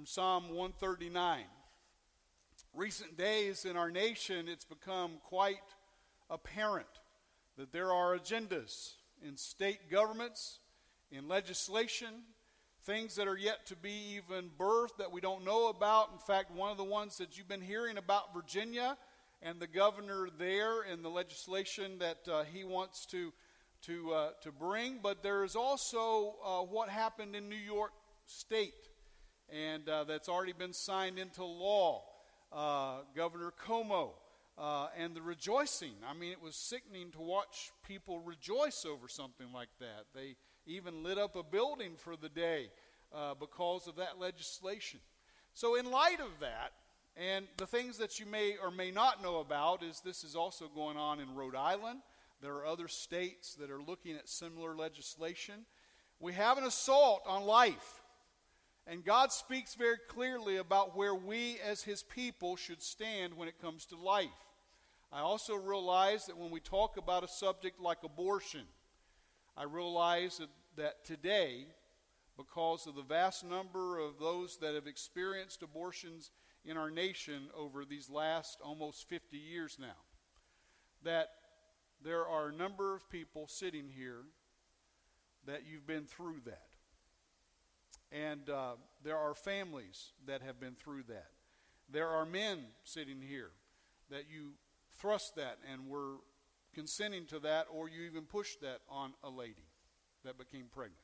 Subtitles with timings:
[0.00, 1.40] from Psalm 139.
[2.72, 5.56] Recent days in our nation, it's become quite
[6.30, 6.86] apparent
[7.58, 10.60] that there are agendas in state governments,
[11.12, 12.22] in legislation,
[12.84, 16.08] things that are yet to be even birthed that we don't know about.
[16.14, 18.96] In fact, one of the ones that you've been hearing about Virginia
[19.42, 23.34] and the governor there and the legislation that uh, he wants to
[23.82, 25.00] to uh, to bring.
[25.02, 27.92] But there is also uh, what happened in New York
[28.24, 28.88] State,
[29.52, 32.02] and uh, that's already been signed into law.
[32.52, 34.10] Uh, governor Cuomo.
[34.58, 35.94] Uh, and the rejoicing.
[36.06, 40.04] I mean, it was sickening to watch people rejoice over something like that.
[40.14, 40.36] They
[40.66, 42.68] even lit up a building for the day
[43.38, 45.00] because of that legislation.
[45.54, 46.72] So, in light of that,
[47.16, 50.68] and the things that you may or may not know about is this is also
[50.74, 52.00] going on in Rhode Island.
[52.40, 55.66] There are other states that are looking at similar legislation.
[56.18, 57.99] We have an assault on life.
[58.86, 63.60] And God speaks very clearly about where we as His people should stand when it
[63.60, 64.28] comes to life.
[65.12, 68.64] I also realize that when we talk about a subject like abortion,
[69.56, 71.66] I realize that, that today,
[72.36, 76.30] because of the vast number of those that have experienced abortions
[76.64, 79.96] in our nation over these last almost 50 years now.
[81.02, 81.28] That
[82.02, 84.22] there are a number of people sitting here
[85.46, 86.69] that you've been through that.
[88.12, 88.72] And uh,
[89.04, 91.30] there are families that have been through that.
[91.88, 93.50] There are men sitting here
[94.10, 94.52] that you
[94.98, 96.16] thrust that and were
[96.74, 99.68] consenting to that, or you even pushed that on a lady
[100.24, 100.98] that became pregnant.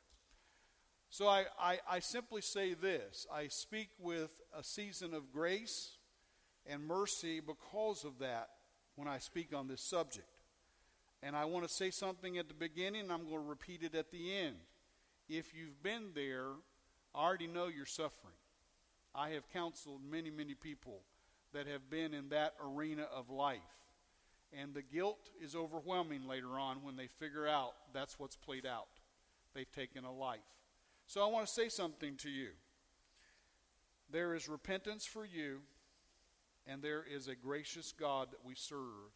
[1.11, 5.97] So I, I, I, simply say this I speak with a season of grace
[6.67, 8.51] and mercy because of that
[8.97, 10.27] when I speak on this subject.
[11.23, 14.11] And I want to say something at the beginning, I'm going to repeat it at
[14.11, 14.57] the end.
[15.29, 16.49] If you've been there,
[17.17, 18.35] I already know you're suffering.
[19.15, 21.01] I have counseled many, many people
[21.55, 23.61] that have been in that arena of life.
[24.53, 28.89] And the guilt is overwhelming later on when they figure out that's what's played out.
[29.55, 30.41] They've taken a life.
[31.07, 32.49] So I want to say something to you.
[34.11, 35.61] There is repentance for you,
[36.67, 39.13] and there is a gracious God that we serve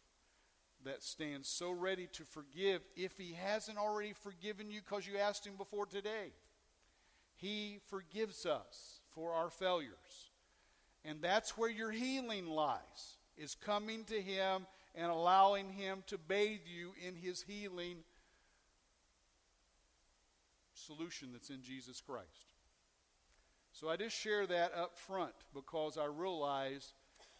[0.83, 5.45] that stands so ready to forgive if he hasn't already forgiven you because you asked
[5.45, 6.33] him before today.
[7.41, 10.29] He forgives us for our failures.
[11.03, 16.61] And that's where your healing lies, is coming to him and allowing him to bathe
[16.65, 17.97] you in his healing
[20.75, 22.53] solution that's in Jesus Christ.
[23.71, 26.93] So I just share that up front because I realize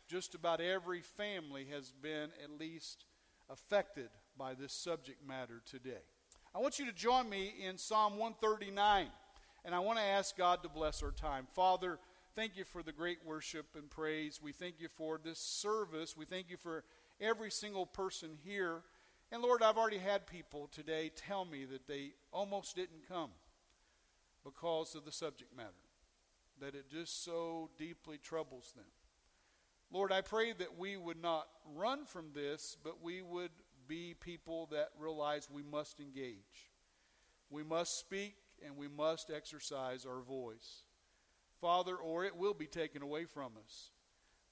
[0.07, 3.05] just about every family has been at least
[3.49, 6.03] affected by this subject matter today.
[6.55, 9.07] I want you to join me in Psalm 139,
[9.63, 11.47] and I want to ask God to bless our time.
[11.53, 11.99] Father,
[12.35, 14.39] thank you for the great worship and praise.
[14.41, 16.17] We thank you for this service.
[16.17, 16.83] We thank you for
[17.19, 18.81] every single person here.
[19.31, 23.29] And Lord, I've already had people today tell me that they almost didn't come
[24.43, 25.69] because of the subject matter,
[26.59, 28.85] that it just so deeply troubles them.
[29.91, 33.51] Lord, I pray that we would not run from this, but we would
[33.87, 36.71] be people that realize we must engage.
[37.49, 38.35] We must speak
[38.65, 40.83] and we must exercise our voice.
[41.59, 43.91] Father, or it will be taken away from us.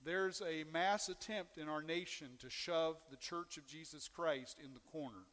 [0.03, 4.73] There's a mass attempt in our nation to shove the Church of Jesus Christ in
[4.73, 5.25] the corner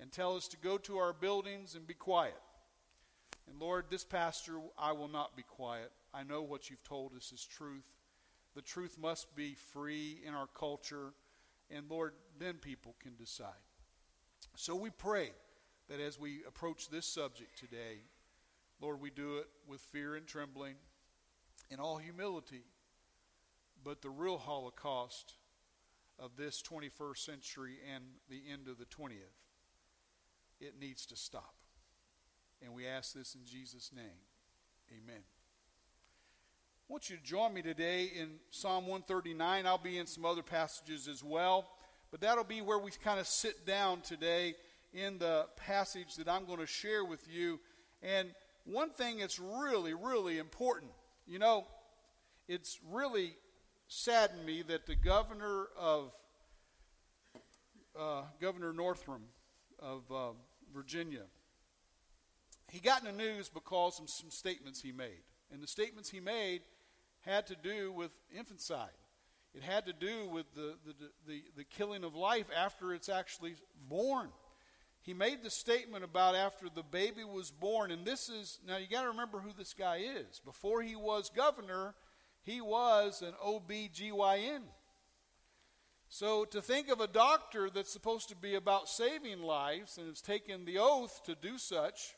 [0.00, 2.40] and tell us to go to our buildings and be quiet.
[3.48, 5.90] And Lord, this pastor, I will not be quiet.
[6.14, 7.90] I know what you've told us is truth.
[8.54, 11.12] The truth must be free in our culture.
[11.70, 13.48] And Lord, then people can decide.
[14.56, 15.30] So we pray
[15.90, 17.98] that as we approach this subject today,
[18.80, 20.76] Lord, we do it with fear and trembling,
[21.70, 22.64] in all humility
[23.82, 25.34] but the real Holocaust
[26.18, 29.38] of this 21st century and the end of the 20th,
[30.60, 31.54] it needs to stop.
[32.62, 34.26] And we ask this in Jesus' name.
[34.90, 35.22] Amen.
[35.22, 39.66] I want you to join me today in Psalm 139.
[39.66, 41.66] I'll be in some other passages as well,
[42.10, 44.54] but that'll be where we kind of sit down today
[44.92, 47.60] in the passage that I'm going to share with you.
[48.02, 48.30] And
[48.64, 50.92] one thing that's really, really important,
[51.26, 51.66] you know,
[52.48, 53.36] it's really
[53.88, 56.12] saddened me that the governor of
[57.98, 59.22] uh, Governor Northam
[59.78, 60.30] of uh,
[60.72, 61.22] Virginia,
[62.68, 65.22] he got in the news because of some statements he made.
[65.52, 66.62] And the statements he made
[67.22, 68.88] had to do with infanticide.
[69.54, 70.94] It had to do with the, the,
[71.26, 73.54] the, the killing of life after it's actually
[73.88, 74.28] born.
[75.02, 78.86] He made the statement about after the baby was born, and this is now you
[78.86, 80.40] got to remember who this guy is.
[80.44, 81.94] Before he was governor,
[82.42, 84.62] he was an OBGYN.
[86.08, 90.20] So to think of a doctor that's supposed to be about saving lives and has
[90.20, 92.16] taken the oath to do such,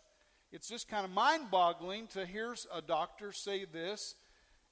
[0.51, 4.17] it's just kind of mind boggling to hear a doctor say this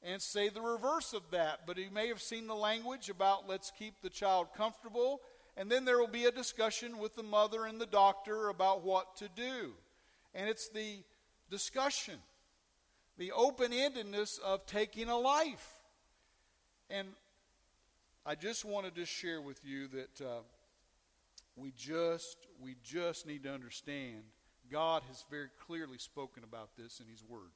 [0.02, 1.60] and say the reverse of that.
[1.66, 5.20] But he may have seen the language about let's keep the child comfortable
[5.60, 9.18] and then there will be a discussion with the mother and the doctor about what
[9.18, 9.72] to do.
[10.34, 11.02] And it's the
[11.50, 12.14] discussion,
[13.18, 15.68] the open endedness of taking a life.
[16.88, 17.08] And
[18.24, 20.40] I just wanted to share with you that uh,
[21.56, 24.22] we just we just need to understand
[24.72, 27.50] God has very clearly spoken about this in His Word.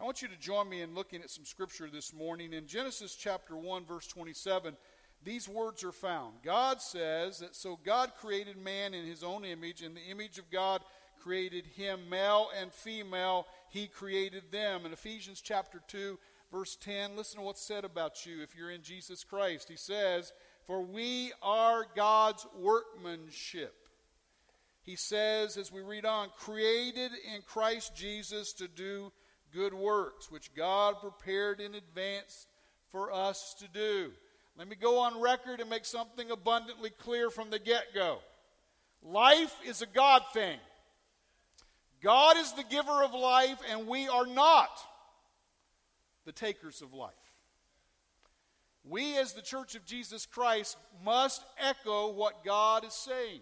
[0.00, 3.14] I want you to join me in looking at some scripture this morning in Genesis
[3.14, 4.78] chapter 1 verse 27
[5.24, 6.34] these words are found.
[6.44, 10.50] God says that so God created man in his own image, in the image of
[10.50, 10.82] God
[11.20, 14.86] created him, male and female, he created them.
[14.86, 16.18] In Ephesians chapter 2,
[16.52, 19.68] verse 10, listen to what's said about you if you're in Jesus Christ.
[19.68, 20.32] He says,
[20.66, 23.74] For we are God's workmanship.
[24.82, 29.12] He says, as we read on, created in Christ Jesus to do
[29.52, 32.46] good works, which God prepared in advance
[32.90, 34.12] for us to do.
[34.58, 38.18] Let me go on record and make something abundantly clear from the get go.
[39.04, 40.58] Life is a God thing.
[42.02, 44.70] God is the giver of life, and we are not
[46.24, 47.12] the takers of life.
[48.84, 53.40] We, as the Church of Jesus Christ, must echo what God is saying.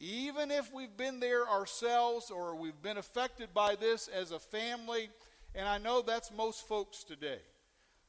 [0.00, 5.10] Even if we've been there ourselves or we've been affected by this as a family,
[5.54, 7.40] and I know that's most folks today.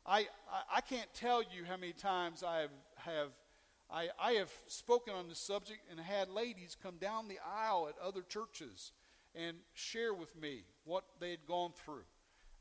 [0.07, 0.27] I,
[0.73, 3.29] I, can't tell you how many times I have, have
[3.91, 8.01] I, I have spoken on this subject and had ladies come down the aisle at
[8.01, 8.93] other churches
[9.35, 12.05] and share with me what they had gone through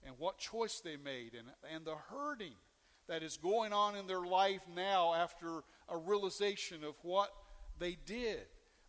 [0.04, 2.54] and what choice they made and, and the hurting
[3.08, 7.30] that is going on in their life now after a realization of what
[7.78, 8.40] they did.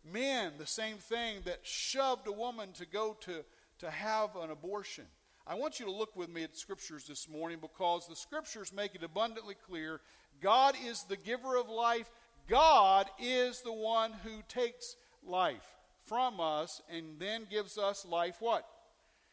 [0.04, 3.44] Men, the same thing that shoved a woman to go to,
[3.78, 5.04] to have an abortion.
[5.50, 8.94] I want you to look with me at scriptures this morning because the scriptures make
[8.94, 10.02] it abundantly clear
[10.42, 12.10] God is the giver of life.
[12.50, 14.96] God is the one who takes
[15.26, 15.66] life
[16.04, 18.66] from us and then gives us life what?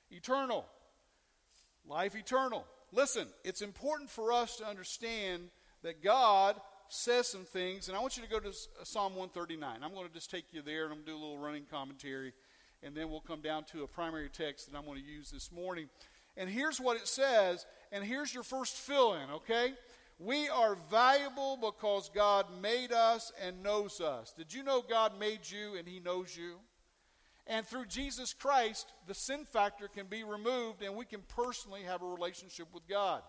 [0.09, 0.65] Eternal.
[1.85, 2.65] Life eternal.
[2.93, 5.49] Listen, it's important for us to understand
[5.83, 6.55] that God
[6.87, 9.79] says some things, and I want you to go to uh, Psalm 139.
[9.83, 11.65] I'm going to just take you there, and I'm going to do a little running
[11.69, 12.33] commentary
[12.85, 15.51] and then we'll come down to a primary text that I'm going to use this
[15.51, 15.89] morning.
[16.37, 19.73] And here's what it says, and here's your first fill in, okay?
[20.19, 24.33] We are valuable because God made us and knows us.
[24.37, 26.57] Did you know God made you and He knows you?
[27.47, 32.01] And through Jesus Christ, the sin factor can be removed and we can personally have
[32.01, 33.21] a relationship with God.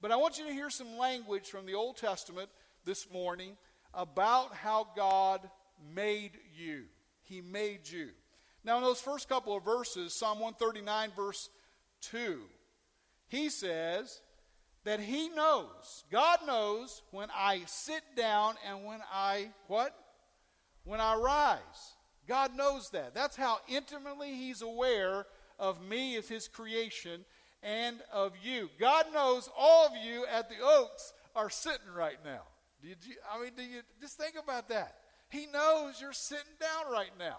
[0.00, 2.48] But I want you to hear some language from the Old Testament
[2.84, 3.56] this morning
[3.94, 5.48] about how God
[5.94, 6.84] made you.
[7.22, 8.10] He made you.
[8.66, 11.50] Now, in those first couple of verses, Psalm 139, verse
[12.00, 12.40] 2,
[13.28, 14.20] he says
[14.82, 19.94] that he knows, God knows when I sit down and when I, what?
[20.82, 21.94] When I rise.
[22.26, 23.14] God knows that.
[23.14, 25.26] That's how intimately he's aware
[25.60, 27.24] of me as his creation
[27.62, 28.68] and of you.
[28.80, 32.42] God knows all of you at the Oaks are sitting right now.
[32.82, 34.96] Did you I mean do you just think about that?
[35.28, 37.38] He knows you're sitting down right now.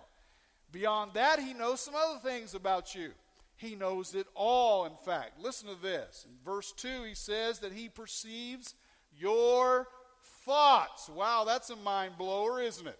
[0.71, 3.11] Beyond that, he knows some other things about you.
[3.55, 5.39] He knows it all, in fact.
[5.39, 6.25] Listen to this.
[6.29, 8.75] In verse 2, he says that he perceives
[9.17, 9.87] your
[10.45, 11.09] thoughts.
[11.09, 12.99] Wow, that's a mind blower, isn't it?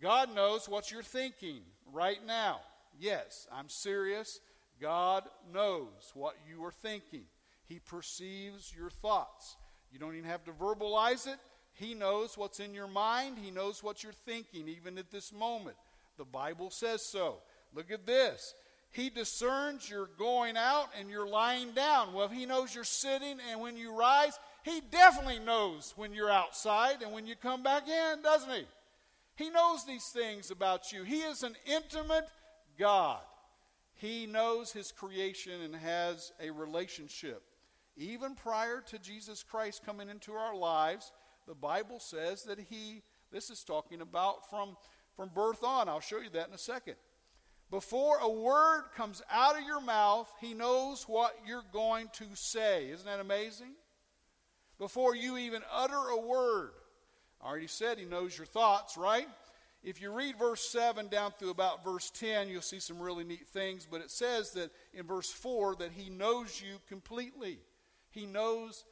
[0.00, 1.60] God knows what you're thinking
[1.92, 2.60] right now.
[2.98, 4.40] Yes, I'm serious.
[4.80, 7.24] God knows what you are thinking.
[7.66, 9.56] He perceives your thoughts.
[9.90, 11.38] You don't even have to verbalize it.
[11.72, 13.38] He knows what's in your mind.
[13.38, 15.76] He knows what you're thinking, even at this moment.
[16.18, 17.38] The Bible says so.
[17.74, 18.54] Look at this.
[18.90, 22.12] He discerns you're going out and you're lying down.
[22.12, 27.02] Well, he knows you're sitting and when you rise, he definitely knows when you're outside
[27.02, 28.64] and when you come back in, doesn't he?
[29.36, 31.04] He knows these things about you.
[31.04, 32.26] He is an intimate
[32.78, 33.20] God.
[33.94, 37.42] He knows his creation and has a relationship.
[37.96, 41.12] Even prior to Jesus Christ coming into our lives,
[41.46, 44.76] the Bible says that he, this is talking about from
[45.18, 45.88] from birth on.
[45.88, 46.94] I'll show you that in a second.
[47.72, 52.88] Before a word comes out of your mouth, he knows what you're going to say.
[52.90, 53.72] Isn't that amazing?
[54.78, 56.70] Before you even utter a word.
[57.42, 59.26] I already said he knows your thoughts, right?
[59.82, 63.48] If you read verse 7 down through about verse 10, you'll see some really neat
[63.48, 63.88] things.
[63.90, 67.58] But it says that in verse 4 that he knows you completely.
[68.10, 68.84] He knows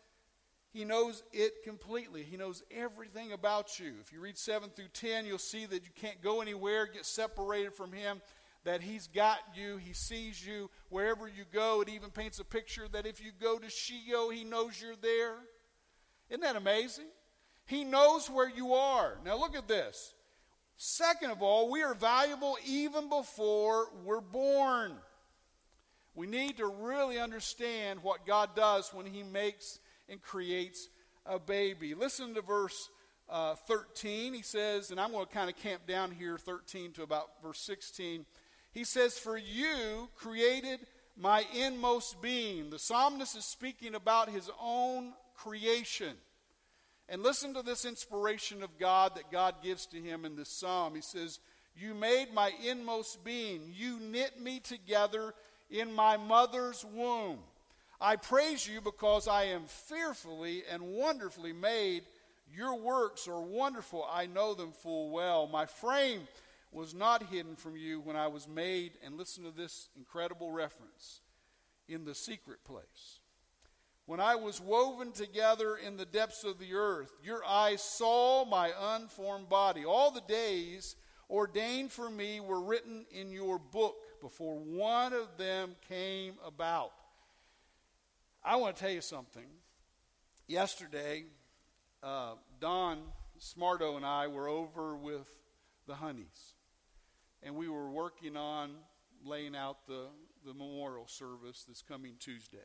[0.77, 2.23] he knows it completely.
[2.23, 3.95] He knows everything about you.
[4.03, 7.73] If you read 7 through 10, you'll see that you can't go anywhere, get separated
[7.73, 8.21] from Him,
[8.65, 9.79] that He's got you.
[9.79, 11.81] He sees you wherever you go.
[11.81, 15.37] It even paints a picture that if you go to Sheol, He knows you're there.
[16.29, 17.07] Isn't that amazing?
[17.65, 19.17] He knows where you are.
[19.25, 20.13] Now, look at this.
[20.77, 24.93] Second of all, we are valuable even before we're born.
[26.15, 29.79] We need to really understand what God does when He makes
[30.09, 30.89] and creates
[31.25, 31.95] a baby.
[31.95, 32.89] Listen to verse
[33.29, 34.35] uh, 13.
[34.35, 37.61] He says, and I'm going to kind of camp down here 13 to about verse
[37.61, 38.25] 16.
[38.73, 40.81] He says, For you created
[41.17, 42.71] my inmost being.
[42.71, 46.15] The psalmist is speaking about his own creation.
[47.09, 50.95] And listen to this inspiration of God that God gives to him in this psalm.
[50.95, 51.39] He says,
[51.77, 53.73] You made my inmost being.
[53.73, 55.33] You knit me together
[55.71, 57.39] in my mother's womb.
[58.01, 62.05] I praise you because I am fearfully and wonderfully made.
[62.53, 64.07] Your works are wonderful.
[64.11, 65.47] I know them full well.
[65.47, 66.29] My frame
[66.73, 68.93] was not hidden from you when I was made.
[69.05, 71.21] And listen to this incredible reference
[71.89, 73.21] in the secret place.
[74.05, 78.73] When I was woven together in the depths of the earth, your eyes saw my
[78.95, 79.85] unformed body.
[79.85, 80.95] All the days
[81.29, 86.93] ordained for me were written in your book before one of them came about.
[88.49, 89.47] I want to tell you something.
[90.47, 91.25] Yesterday,
[92.01, 92.99] uh, Don
[93.41, 95.27] Smarto and I were over with
[95.89, 96.55] the Honeys,
[97.43, 98.71] and we were working on
[99.25, 100.07] laying out the,
[100.45, 102.59] the memorial service that's coming Tuesday.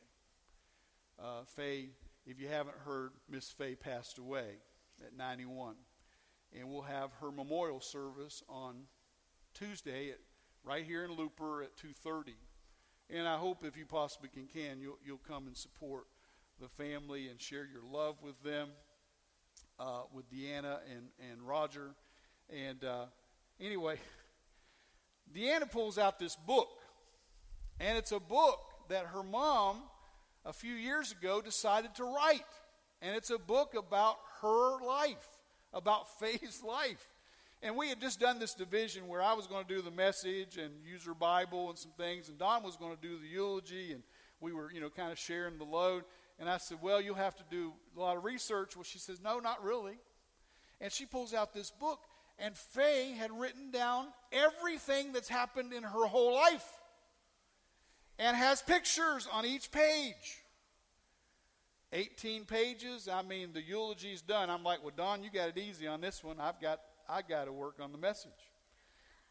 [1.20, 1.90] Uh, Faye,
[2.28, 4.58] if you haven't heard, Miss Faye passed away
[5.04, 5.74] at 91,
[6.56, 8.84] and we'll have her memorial service on
[9.56, 10.20] Tuesday at,
[10.64, 12.36] right here in Looper at 2:30.
[13.14, 16.06] And I hope if you possibly can, can you'll, you'll come and support
[16.62, 18.70] the family and share your love with them,
[19.78, 21.90] uh, with Deanna and, and Roger.
[22.50, 23.06] And uh,
[23.60, 23.98] anyway,
[25.36, 26.70] Deanna pulls out this book.
[27.82, 29.82] And it's a book that her mom,
[30.46, 32.46] a few years ago, decided to write.
[33.02, 35.28] And it's a book about her life,
[35.74, 37.11] about Faye's life.
[37.64, 40.58] And we had just done this division where I was going to do the message
[40.58, 43.92] and use her Bible and some things, and Don was going to do the eulogy,
[43.92, 44.02] and
[44.40, 46.04] we were, you know, kind of sharing the load.
[46.40, 48.76] And I said, Well, you'll have to do a lot of research.
[48.76, 50.00] Well, she says, No, not really.
[50.80, 52.00] And she pulls out this book,
[52.40, 56.68] and Faye had written down everything that's happened in her whole life
[58.18, 60.42] and has pictures on each page.
[61.94, 63.08] 18 pages.
[63.08, 64.50] I mean, the eulogy's done.
[64.50, 66.40] I'm like, well, Don, you got it easy on this one.
[66.40, 66.80] I've got
[67.12, 68.32] I got to work on the message.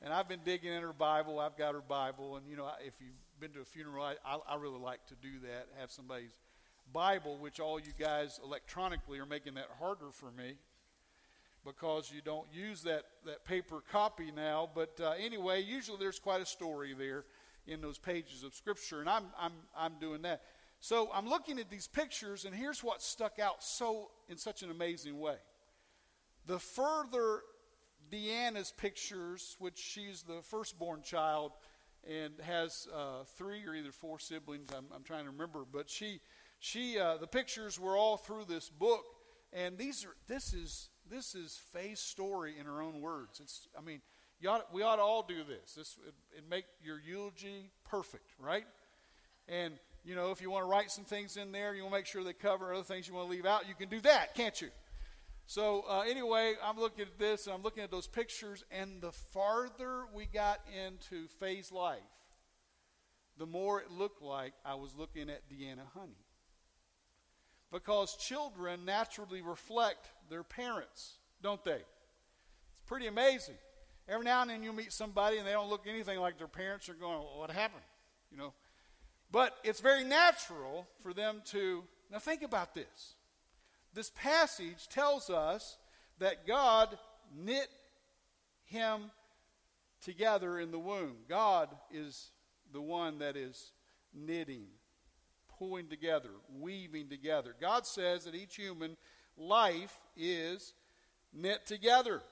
[0.02, 1.38] And I've been digging in her Bible.
[1.38, 2.36] I've got her Bible.
[2.36, 5.14] And, you know, if you've been to a funeral, I, I, I really like to
[5.22, 6.38] do that, have somebody's
[6.92, 10.56] Bible, which all you guys electronically are making that harder for me
[11.64, 14.68] because you don't use that, that paper copy now.
[14.74, 17.24] But uh, anyway, usually there's quite a story there
[17.66, 20.42] in those pages of Scripture, and I'm, I'm, I'm doing that.
[20.80, 24.70] So I'm looking at these pictures, and here's what stuck out so in such an
[24.70, 25.36] amazing way.
[26.46, 27.42] The further
[28.10, 31.52] Deanna's pictures, which she's the firstborn child
[32.08, 34.68] and has uh, three or either four siblings.
[34.76, 36.20] I'm, I'm, trying to remember, but she,
[36.58, 39.04] she, uh, the pictures were all through this book,
[39.52, 43.40] and these are this is this is Faye's story in her own words.
[43.40, 44.00] It's, I mean,
[44.48, 45.74] ought, we ought to all do this.
[45.74, 48.64] This it, make your eulogy perfect, right?
[49.48, 49.74] And
[50.04, 52.06] you know, if you want to write some things in there, you want to make
[52.06, 53.68] sure they cover other things you want to leave out.
[53.68, 54.68] You can do that, can't you?
[55.50, 59.10] So, uh, anyway, I'm looking at this and I'm looking at those pictures, and the
[59.10, 61.98] farther we got into Faye's life,
[63.36, 66.24] the more it looked like I was looking at Deanna Honey.
[67.72, 71.82] Because children naturally reflect their parents, don't they?
[71.82, 73.58] It's pretty amazing.
[74.08, 76.86] Every now and then you meet somebody and they don't look anything like their parents.
[76.86, 77.82] You're going, well, what happened?
[78.30, 78.52] You know.
[79.32, 81.82] But it's very natural for them to.
[82.08, 83.16] Now, think about this
[83.94, 85.78] this passage tells us
[86.18, 86.98] that God
[87.34, 87.68] knit
[88.64, 89.10] him
[90.02, 91.16] together in the womb.
[91.28, 92.30] God is
[92.72, 93.72] the one that is
[94.14, 94.66] knitting,
[95.58, 97.54] pulling together, weaving together.
[97.60, 98.96] God says that each human
[99.36, 100.74] life is
[101.32, 102.22] knit together.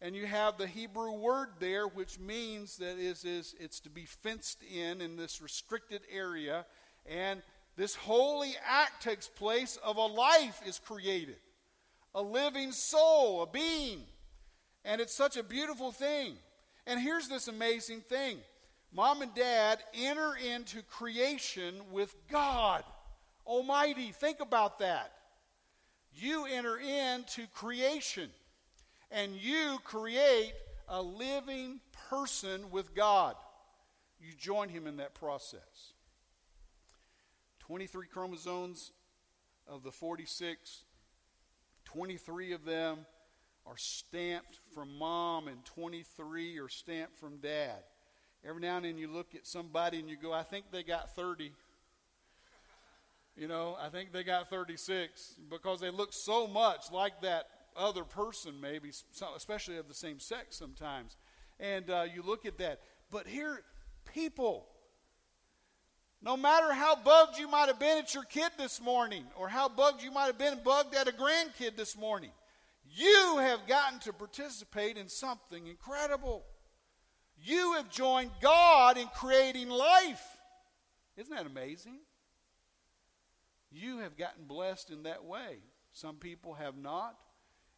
[0.00, 4.04] And you have the Hebrew word there, which means that is, is it's to be
[4.04, 6.66] fenced in in this restricted area.
[7.06, 7.42] And
[7.76, 11.36] this holy act takes place of a life is created,
[12.14, 14.00] a living soul, a being.
[14.84, 16.34] And it's such a beautiful thing.
[16.86, 18.38] And here's this amazing thing
[18.92, 22.84] mom and dad enter into creation with God
[23.46, 24.12] Almighty.
[24.12, 25.12] Think about that.
[26.14, 28.28] You enter into creation
[29.10, 30.52] and you create
[30.88, 33.34] a living person with God.
[34.20, 35.94] You join him in that process.
[37.72, 38.92] 23 chromosomes
[39.66, 40.84] of the 46,
[41.86, 43.06] 23 of them
[43.64, 47.78] are stamped from mom, and 23 are stamped from dad.
[48.46, 51.16] Every now and then you look at somebody and you go, I think they got
[51.16, 51.52] 30.
[53.38, 58.04] You know, I think they got 36 because they look so much like that other
[58.04, 58.90] person, maybe,
[59.34, 61.16] especially of the same sex sometimes.
[61.58, 62.80] And uh, you look at that.
[63.10, 63.62] But here,
[64.12, 64.66] people,
[66.22, 69.68] no matter how bugged you might have been at your kid this morning, or how
[69.68, 72.30] bugged you might have been bugged at a grandkid this morning,
[72.94, 76.44] you have gotten to participate in something incredible.
[77.42, 80.22] You have joined God in creating life.
[81.16, 81.98] Isn't that amazing?
[83.72, 85.58] You have gotten blessed in that way.
[85.92, 87.16] Some people have not.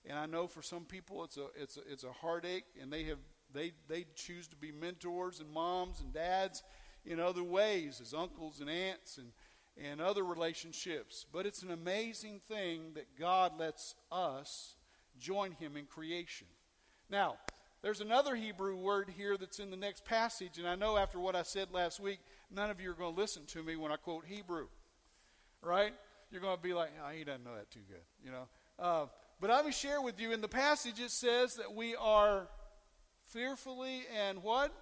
[0.05, 3.05] And I know for some people it's a, it's a, it's a heartache, and they,
[3.05, 3.19] have,
[3.55, 6.63] they, they choose to be mentors and moms and dads
[7.07, 9.29] in other ways as uncles and aunts and,
[9.83, 11.27] and other relationships.
[11.31, 14.77] But it's an amazing thing that God lets us
[15.19, 16.47] join Him in creation.
[17.11, 17.37] Now,
[17.83, 21.37] there's another Hebrew word here that's in the next passage, and I know after what
[21.37, 22.19] I said last week,
[22.51, 24.69] none of you are going to listen to me when I quote Hebrew,
[25.61, 25.93] right?
[26.31, 28.49] You're going to be like, oh, he doesn't know that too good, you know.
[28.79, 29.07] Uh,
[29.39, 32.49] but let me share with you in the passage it says that we are
[33.27, 34.73] fearfully and what?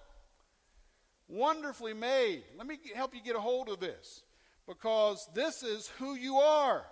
[1.27, 2.43] Wonderfully made.
[2.57, 4.23] Let me help you get a hold of this
[4.67, 6.85] because this is who you are.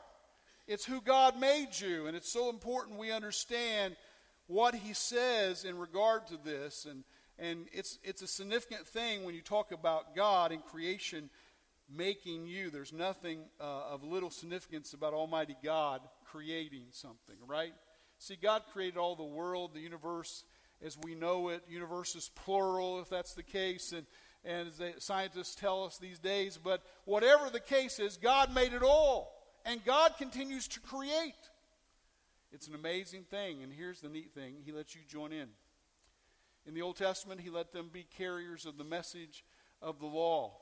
[0.67, 3.95] It's who God made you, and it's so important we understand
[4.47, 6.85] what he says in regard to this.
[6.89, 7.03] And,
[7.39, 11.29] and it's, it's a significant thing when you talk about God and creation
[11.93, 12.69] making you.
[12.69, 17.73] There's nothing uh, of little significance about Almighty God creating something, right?
[18.17, 20.43] See, God created all the world, the universe
[20.85, 21.63] as we know it.
[21.69, 24.05] Universe is plural, if that's the case, and,
[24.43, 26.59] and as the scientists tell us these days.
[26.61, 29.33] But whatever the case is, God made it all,
[29.65, 31.33] and God continues to create.
[32.51, 33.63] It's an amazing thing.
[33.63, 35.47] And here's the neat thing He lets you join in.
[36.65, 39.43] In the Old Testament, He let them be carriers of the message
[39.81, 40.57] of the law.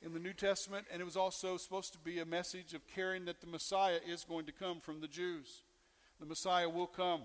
[0.00, 3.24] In the New Testament, and it was also supposed to be a message of carrying
[3.24, 5.62] that the Messiah is going to come from the Jews.
[6.20, 7.22] The Messiah will come.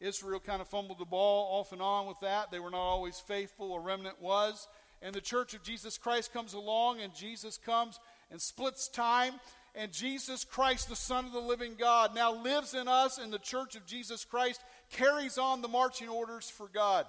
[0.00, 2.50] Israel kind of fumbled the ball off and on with that.
[2.50, 4.66] They were not always faithful, a remnant was.
[5.02, 7.98] And the church of Jesus Christ comes along, and Jesus comes
[8.30, 9.34] and splits time
[9.74, 13.38] and Jesus Christ, the Son of the living God, now lives in us, and the
[13.38, 17.06] church of Jesus Christ carries on the marching orders for God.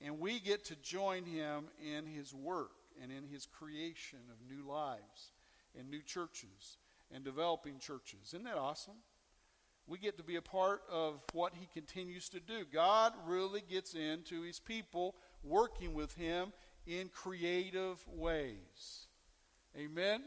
[0.00, 4.68] And we get to join him in his work and in his creation of new
[4.68, 5.32] lives
[5.78, 6.76] and new churches
[7.10, 8.20] and developing churches.
[8.28, 8.96] Isn't that awesome?
[9.86, 12.64] We get to be a part of what he continues to do.
[12.72, 16.52] God really gets into his people, working with him
[16.86, 19.06] in creative ways.
[19.76, 20.22] Amen?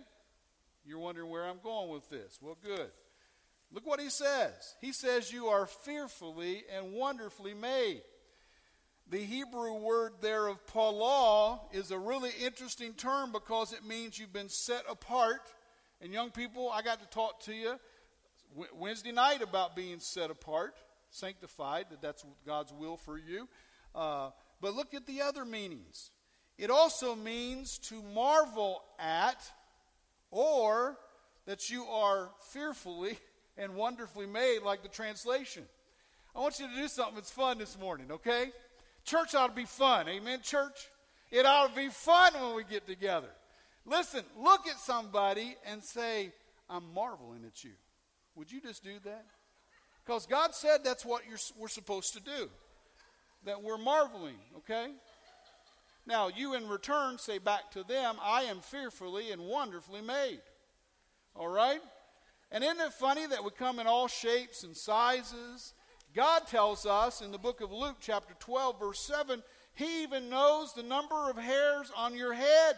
[0.86, 2.38] You're wondering where I'm going with this.
[2.42, 2.92] Well, good.
[3.72, 4.76] Look what he says.
[4.82, 8.02] He says, You are fearfully and wonderfully made.
[9.10, 14.34] The Hebrew word there of palah is a really interesting term because it means you've
[14.34, 15.42] been set apart.
[16.02, 17.80] And young people, I got to talk to you
[18.74, 20.76] Wednesday night about being set apart,
[21.10, 23.48] sanctified, that that's God's will for you.
[23.94, 24.30] Uh,
[24.62, 26.12] but look at the other meanings.
[26.58, 29.42] It also means to marvel at
[30.32, 30.98] or
[31.46, 33.18] that you are fearfully
[33.58, 35.64] and wonderfully made, like the translation.
[36.36, 38.52] I want you to do something that's fun this morning, okay?
[39.06, 40.10] Church ought to be fun.
[40.10, 40.90] Amen, church?
[41.32, 43.30] It ought to be fun when we get together.
[43.86, 46.32] Listen, look at somebody and say,
[46.70, 47.72] I'm marveling at you.
[48.36, 49.26] Would you just do that?
[50.06, 51.24] Because God said that's what
[51.58, 52.50] we're supposed to do,
[53.46, 54.92] that we're marveling, okay?
[56.06, 60.42] Now, you in return say back to them, I am fearfully and wonderfully made.
[61.36, 61.82] All right?
[62.52, 65.74] And isn't it funny that we come in all shapes and sizes?
[66.16, 69.42] God tells us in the book of Luke, chapter 12, verse 7,
[69.74, 72.76] He even knows the number of hairs on your head.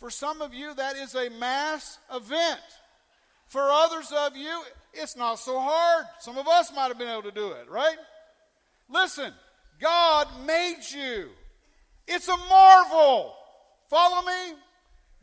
[0.00, 2.60] For some of you, that is a mass event.
[3.46, 6.06] For others of you, it's not so hard.
[6.20, 7.96] Some of us might have been able to do it, right?
[8.88, 9.32] Listen,
[9.80, 11.30] God made you.
[12.06, 13.34] It's a marvel.
[13.88, 14.54] Follow me?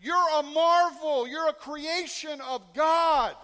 [0.01, 1.27] You're a marvel.
[1.27, 3.36] You're a creation of God.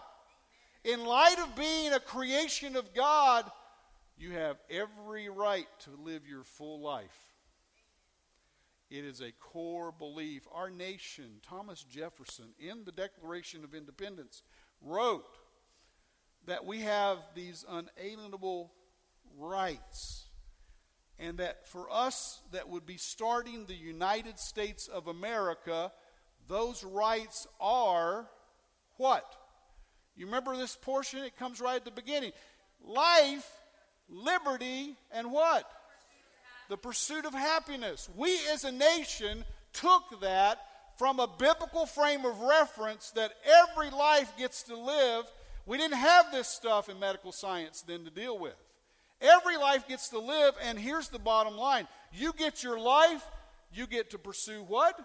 [0.84, 3.46] In light of being a creation of God,
[4.18, 7.18] You have every right to live your full life.
[8.90, 10.48] It is a core belief.
[10.54, 14.42] Our nation, Thomas Jefferson, in the Declaration of Independence,
[14.82, 15.26] wrote
[16.48, 18.72] that we have these unalienable
[19.38, 20.26] rights.
[21.18, 25.92] And that for us that would be starting the United States of America,
[26.48, 28.28] those rights are
[28.98, 29.26] what?
[30.16, 31.24] You remember this portion?
[31.24, 32.32] It comes right at the beginning.
[32.82, 33.50] Life,
[34.10, 35.70] liberty, and what?
[36.70, 38.10] The pursuit of happiness.
[38.16, 40.60] We as a nation took that
[40.98, 45.26] from a biblical frame of reference that every life gets to live.
[45.66, 48.56] We didn't have this stuff in medical science then to deal with.
[49.22, 53.26] Every life gets to live, and here's the bottom line you get your life,
[53.74, 55.00] you get to pursue what?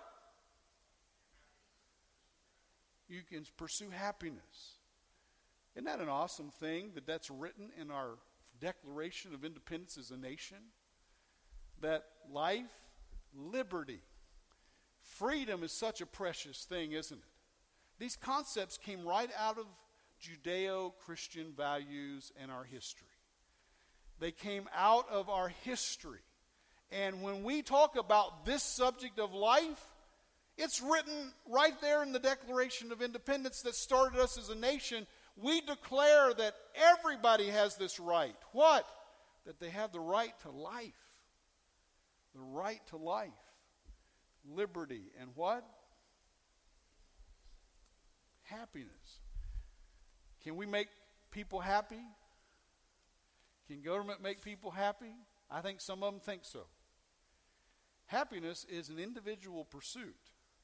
[3.08, 4.76] You can pursue happiness.
[5.74, 8.18] Isn't that an awesome thing that that's written in our
[8.60, 10.58] Declaration of Independence as a nation?
[11.80, 12.70] That life,
[13.34, 14.00] liberty,
[15.00, 17.24] freedom is such a precious thing, isn't it?
[17.98, 19.66] These concepts came right out of
[20.20, 23.06] Judeo Christian values and our history.
[24.18, 26.20] They came out of our history.
[26.92, 29.80] And when we talk about this subject of life,
[30.58, 35.06] it's written right there in the Declaration of Independence that started us as a nation.
[35.36, 38.36] We declare that everybody has this right.
[38.52, 38.86] What?
[39.46, 40.92] That they have the right to life.
[42.34, 43.30] The right to life.
[44.44, 45.04] Liberty.
[45.18, 45.64] And what?
[48.42, 49.19] Happiness.
[50.42, 50.88] Can we make
[51.30, 52.00] people happy?
[53.66, 55.14] Can government make people happy?
[55.50, 56.66] I think some of them think so.
[58.06, 60.16] Happiness is an individual pursuit,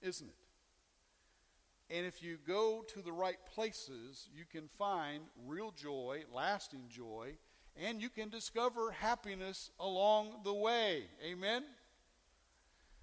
[0.02, 1.94] isn't it?
[1.94, 7.36] And if you go to the right places, you can find real joy, lasting joy,
[7.80, 11.04] and you can discover happiness along the way.
[11.24, 11.62] Amen?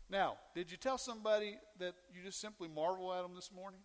[0.10, 3.80] Now, did you tell somebody that you just simply marvel at them this morning?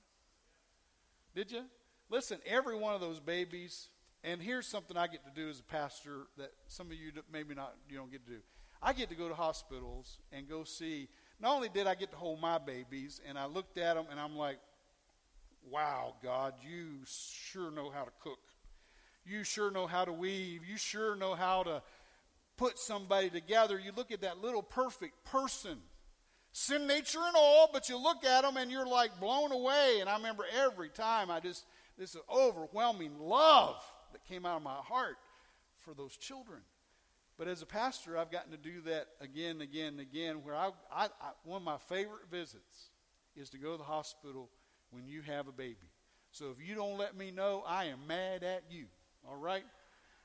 [1.35, 1.62] Did you?
[2.11, 3.88] Listen, every one of those babies
[4.25, 7.55] and here's something I get to do as a pastor that some of you maybe
[7.55, 8.38] not you don't get to do.
[8.83, 11.09] I get to go to hospitals and go see.
[11.40, 14.18] Not only did I get to hold my babies, and I looked at them and
[14.18, 14.59] I'm like,
[15.71, 18.40] "Wow, God, you sure know how to cook.
[19.25, 20.64] You sure know how to weave.
[20.64, 21.83] You sure know how to
[22.57, 25.81] put somebody together." You look at that little perfect person,
[26.53, 30.01] sin nature and all, but you look at them and you're like blown away.
[30.01, 31.64] And I remember every time I just
[31.98, 33.82] this overwhelming love
[34.12, 35.16] that came out of my heart
[35.84, 36.61] for those children.
[37.37, 40.42] But as a pastor, I've gotten to do that again and again and again.
[40.42, 42.90] Where I, I, I, one of my favorite visits
[43.37, 44.50] is to go to the hospital
[44.90, 45.92] when you have a baby.
[46.32, 48.87] So if you don't let me know, I am mad at you.
[49.28, 49.64] All right?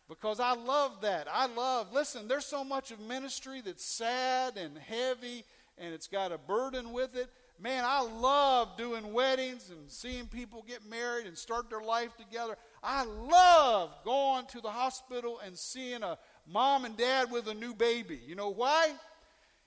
[0.09, 1.27] Because I love that.
[1.31, 5.43] I love, listen, there's so much of ministry that's sad and heavy
[5.77, 7.29] and it's got a burden with it.
[7.59, 12.57] Man, I love doing weddings and seeing people get married and start their life together.
[12.81, 17.73] I love going to the hospital and seeing a mom and dad with a new
[17.73, 18.19] baby.
[18.27, 18.91] You know why?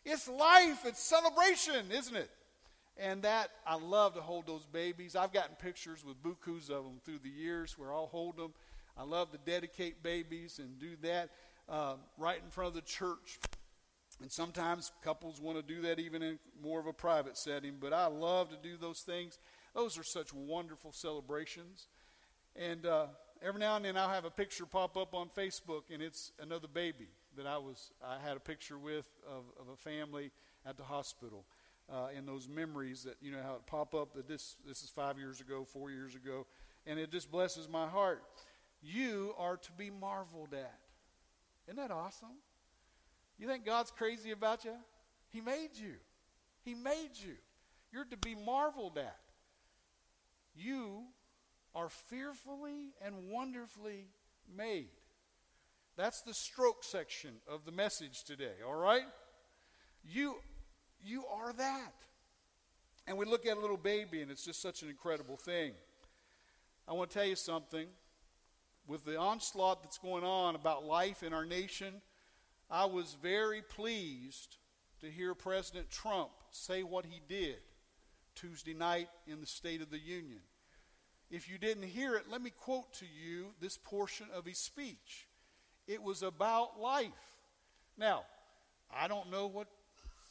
[0.05, 2.31] It's life, it's celebration, isn't it?
[2.99, 5.17] And that, I love to hold those babies.
[5.17, 8.53] I've gotten pictures with bukus of them through the years where I'll hold them.
[8.97, 11.31] I love to dedicate babies and do that
[11.69, 13.39] uh, right in front of the church.
[14.21, 17.93] And sometimes couples want to do that even in more of a private setting, but
[17.93, 19.39] I love to do those things.
[19.75, 21.89] Those are such wonderful celebrations.
[22.55, 23.07] And uh,
[23.43, 26.69] every now and then I'll have a picture pop up on Facebook, and it's another
[26.69, 30.31] baby that I was I had a picture with of, of a family
[30.65, 31.45] at the hospital.
[31.93, 34.91] Uh, and those memories that you know how it pop up that this this is
[34.91, 36.47] five years ago, four years ago,
[36.87, 38.25] and it just blesses my heart.
[38.83, 40.79] You are to be marveled at.
[41.69, 42.39] Isn't that awesome?
[43.39, 44.75] You think God's crazy about you?
[45.31, 45.95] He made you.
[46.65, 47.35] He made you.
[47.93, 49.19] You're to be marveled at.
[50.55, 51.05] You
[51.75, 54.09] are fearfully and wonderfully
[54.55, 54.89] made.
[55.97, 59.07] That's the stroke section of the message today, all right?
[60.05, 60.37] You
[61.03, 61.93] you are that.
[63.07, 65.73] And we look at a little baby and it's just such an incredible thing.
[66.89, 67.87] I want to tell you something.
[68.87, 72.03] With the onslaught that's going on about life in our nation,
[72.71, 74.57] I was very pleased
[75.01, 77.57] to hear President Trump say what he did
[78.35, 80.41] Tuesday night in the State of the Union.
[81.31, 85.29] If you didn't hear it, let me quote to you this portion of his speech.
[85.87, 87.11] It was about life.
[87.97, 88.25] Now,
[88.93, 89.69] I don't know what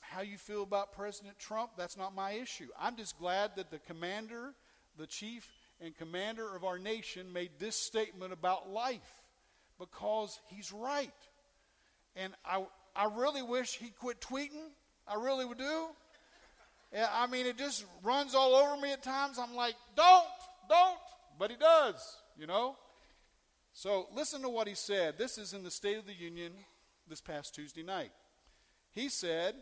[0.01, 1.71] how you feel about President Trump.
[1.75, 2.67] That's not my issue.
[2.79, 4.53] I'm just glad that the commander,
[4.97, 5.49] the chief
[5.81, 9.23] and commander of our nation made this statement about life.
[9.79, 11.11] because he's right.
[12.15, 12.63] And I,
[12.95, 14.69] I really wish he'd quit tweeting.
[15.07, 15.87] I really would do.
[16.93, 19.37] Yeah, I mean, it just runs all over me at times.
[19.37, 20.25] I'm like, don't,
[20.69, 20.97] don't.
[21.37, 22.77] But he does, you know?
[23.73, 25.17] So listen to what he said.
[25.17, 26.53] This is in the State of the Union
[27.09, 28.11] this past Tuesday night.
[28.91, 29.55] He said,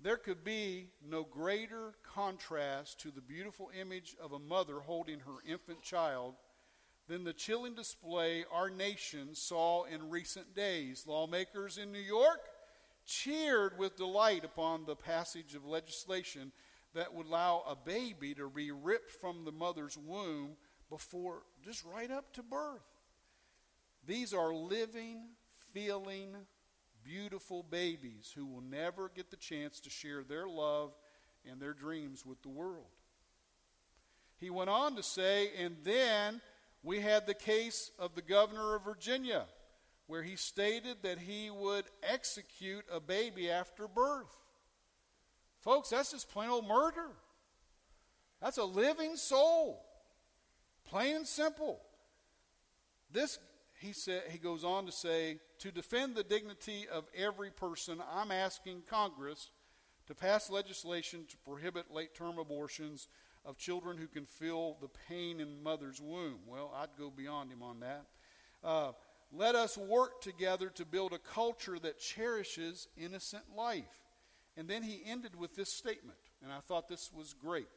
[0.00, 5.38] There could be no greater contrast to the beautiful image of a mother holding her
[5.44, 6.34] infant child
[7.10, 11.08] than the chilling display our nation saw in recent days.
[11.08, 12.38] Lawmakers in New York
[13.04, 16.52] cheered with delight upon the passage of legislation
[16.94, 20.50] that would allow a baby to be ripped from the mother's womb
[20.88, 22.86] before just right up to birth.
[24.06, 25.30] These are living,
[25.74, 26.36] feeling,
[27.02, 30.92] beautiful babies who will never get the chance to share their love
[31.44, 32.86] and their dreams with the world.
[34.38, 36.40] He went on to say, and then
[36.82, 39.44] we had the case of the governor of Virginia,
[40.06, 44.36] where he stated that he would execute a baby after birth.
[45.60, 47.10] Folks, that's just plain old murder.
[48.40, 49.84] That's a living soul.
[50.86, 51.80] Plain and simple.
[53.12, 53.38] This,
[53.78, 58.30] he, said, he goes on to say, to defend the dignity of every person, I'm
[58.30, 59.50] asking Congress
[60.06, 63.08] to pass legislation to prohibit late term abortions
[63.44, 66.40] of children who can feel the pain in mother's womb.
[66.46, 68.06] Well, I'd go beyond him on that.
[68.62, 68.92] Uh,
[69.32, 73.84] let us work together to build a culture that cherishes innocent life.
[74.56, 77.68] And then he ended with this statement, and I thought this was great.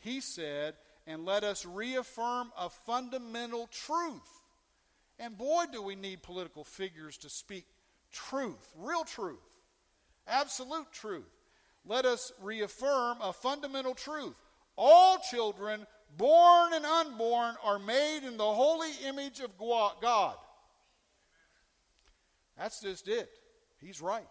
[0.00, 0.74] He said,
[1.06, 4.42] and let us reaffirm a fundamental truth.
[5.18, 7.66] And boy, do we need political figures to speak
[8.12, 9.38] truth, real truth,
[10.26, 11.30] absolute truth.
[11.84, 14.36] Let us reaffirm a fundamental truth.
[14.76, 20.34] All children, born and unborn, are made in the holy image of God.
[22.58, 23.30] That's just it.
[23.80, 24.28] He's right.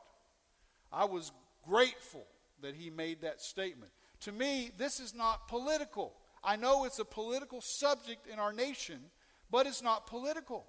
[0.92, 1.32] I was
[1.68, 2.26] grateful
[2.62, 3.92] that he made that statement.
[4.22, 6.14] To me, this is not political.
[6.44, 9.00] I know it's a political subject in our nation,
[9.52, 10.66] but it's not political.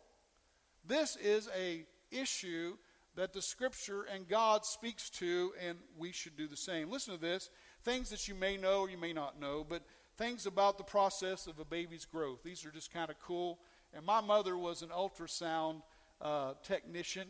[0.86, 2.76] This is a issue
[3.16, 6.90] that the scripture and God speaks to and we should do the same.
[6.90, 7.48] Listen to this
[7.84, 9.82] things that you may know or you may not know, but
[10.16, 12.42] things about the process of a baby's growth.
[12.42, 13.58] These are just kind of cool.
[13.94, 15.82] And my mother was an ultrasound
[16.20, 17.28] uh, technician,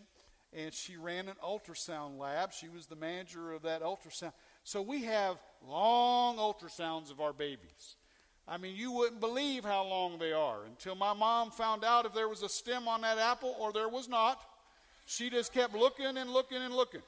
[0.52, 2.52] and she ran an ultrasound lab.
[2.52, 4.32] She was the manager of that ultrasound.
[4.62, 5.36] So we have
[5.66, 7.96] long ultrasounds of our babies.
[8.46, 12.14] I mean, you wouldn't believe how long they are until my mom found out if
[12.14, 14.40] there was a stem on that apple or there was not.
[15.06, 17.02] She just kept looking and looking and looking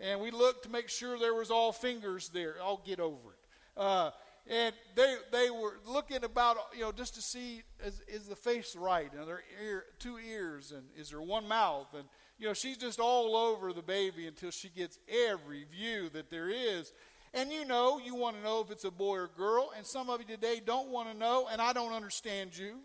[0.00, 2.56] and we looked to make sure there was all fingers there.
[2.62, 3.80] I'll get over it.
[3.80, 4.10] Uh,
[4.48, 8.74] and they they were looking about you know just to see is, is the face
[8.76, 9.10] right?
[9.12, 11.86] And there ear, two ears and is there one mouth?
[11.94, 12.04] And
[12.38, 16.50] you know she's just all over the baby until she gets every view that there
[16.50, 16.92] is.
[17.34, 20.10] And you know you want to know if it's a boy or girl and some
[20.10, 22.80] of you today don't want to know and i don't understand you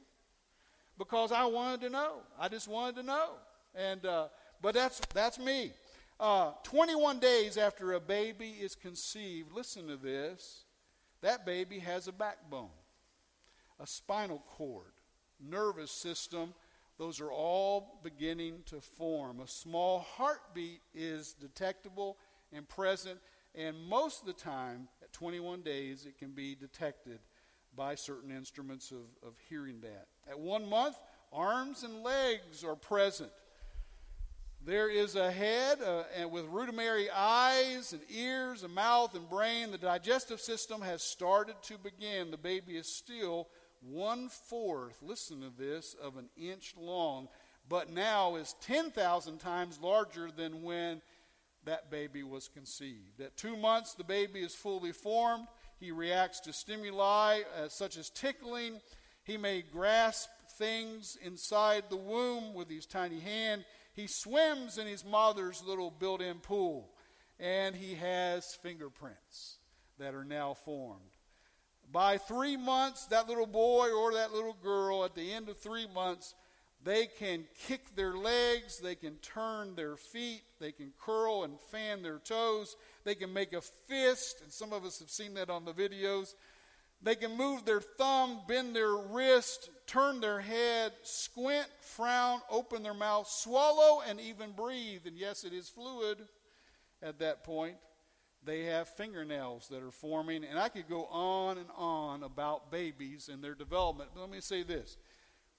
[0.98, 2.20] because i wanted to know.
[2.40, 3.32] I just wanted to know.
[3.76, 4.28] And uh,
[4.62, 5.72] but that's that's me
[6.20, 10.66] uh, 21 days after a baby is conceived, listen to this,
[11.22, 12.70] that baby has a backbone,
[13.80, 14.94] a spinal cord,
[15.40, 16.54] nervous system.
[16.98, 19.40] Those are all beginning to form.
[19.40, 22.18] A small heartbeat is detectable
[22.52, 23.20] and present,
[23.54, 27.20] and most of the time, at 21 days, it can be detected
[27.76, 30.08] by certain instruments of, of hearing that.
[30.28, 30.98] At one month,
[31.32, 33.32] arms and legs are present.
[34.68, 39.72] There is a head uh, and with rudimentary eyes and ears, a mouth and brain.
[39.72, 42.32] The digestive system has started to begin.
[42.32, 43.48] The baby is still
[43.80, 47.30] one fourth, listen to this, of an inch long,
[47.70, 51.02] but now is 10,000 times larger than when
[51.64, 53.22] that baby was conceived.
[53.22, 55.48] At two months, the baby is fully formed.
[55.80, 58.82] He reacts to stimuli uh, such as tickling.
[59.24, 60.28] He may grasp
[60.58, 63.64] things inside the womb with his tiny hand.
[63.98, 66.88] He swims in his mother's little built in pool,
[67.40, 69.58] and he has fingerprints
[69.98, 71.02] that are now formed.
[71.92, 75.88] By three months, that little boy or that little girl, at the end of three
[75.88, 76.36] months,
[76.84, 82.04] they can kick their legs, they can turn their feet, they can curl and fan
[82.04, 85.66] their toes, they can make a fist, and some of us have seen that on
[85.66, 86.36] the videos.
[87.02, 92.94] They can move their thumb, bend their wrist, turn their head, squint, frown, open their
[92.94, 95.02] mouth, swallow, and even breathe.
[95.06, 96.18] And yes, it is fluid
[97.02, 97.78] at that point.
[98.44, 100.44] They have fingernails that are forming.
[100.44, 104.12] And I could go on and on about babies and their development.
[104.14, 104.98] But let me say this.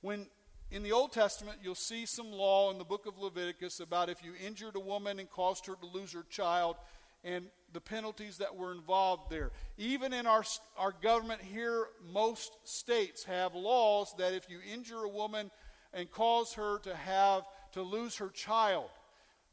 [0.01, 0.27] When
[0.70, 4.22] in the Old Testament, you'll see some law in the book of Leviticus about if
[4.22, 6.77] you injured a woman and caused her to lose her child
[7.24, 9.50] and the penalties that were involved there.
[9.76, 10.44] Even in our,
[10.76, 15.50] our government here, most states have laws that if you injure a woman
[15.92, 18.88] and cause her to have to lose her child,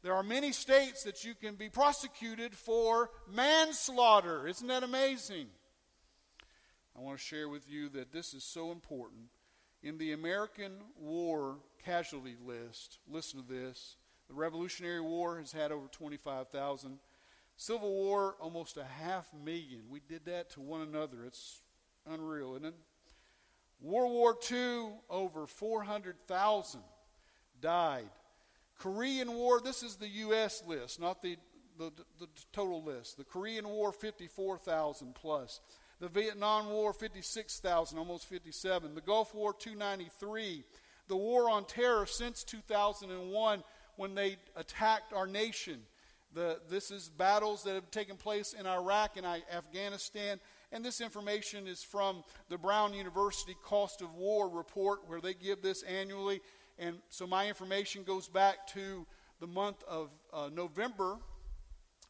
[0.02, 4.46] there are many states that you can be prosecuted for manslaughter.
[4.46, 5.48] Isn't that amazing?
[6.96, 9.24] I want to share with you that this is so important.
[9.82, 13.96] In the American War casualty list, listen to this.
[14.28, 16.98] The Revolutionary War has had over 25,000.
[17.56, 19.84] Civil War, almost a half million.
[19.88, 21.24] We did that to one another.
[21.26, 21.62] It's
[22.06, 22.74] unreal, isn't it?
[23.80, 26.80] World War II, over 400,000
[27.60, 28.08] died.
[28.78, 30.62] Korean War, this is the U.S.
[30.66, 31.36] list, not the,
[31.78, 33.16] the, the, total list.
[33.16, 35.60] The Korean War, 54,000 plus.
[35.98, 38.94] The Vietnam War, 56,000, almost 57.
[38.94, 40.64] The Gulf War, 293.
[41.08, 43.62] The War on Terror since 2001
[43.96, 45.80] when they attacked our nation.
[46.34, 50.38] The, this is battles that have taken place in Iraq and Afghanistan.
[50.72, 55.62] And this information is from the Brown University Cost of War report, where they give
[55.62, 56.40] this annually.
[56.78, 59.06] And so my information goes back to
[59.40, 61.16] the month of uh, November.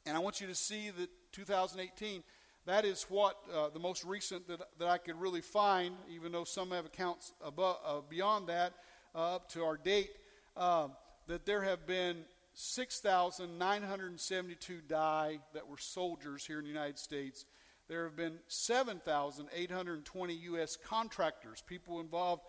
[0.07, 2.22] And I want you to see that 2018,
[2.64, 6.44] that is what uh, the most recent that, that I could really find, even though
[6.44, 8.72] some have accounts above, uh, beyond that,
[9.14, 10.11] uh, up to our date,
[10.57, 10.88] uh,
[11.26, 12.24] that there have been
[12.58, 17.44] 6,972 die that were soldiers here in the United States.
[17.86, 20.78] There have been 7,820 U.S.
[20.82, 22.44] contractors, people involved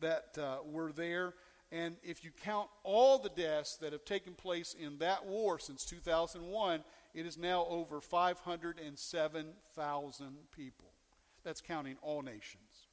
[0.00, 1.34] that uh, were there.
[1.70, 5.84] And if you count all the deaths that have taken place in that war since
[5.84, 6.82] 2001,
[7.14, 10.90] it is now over 507,000 people.
[11.44, 12.88] That's counting all nations.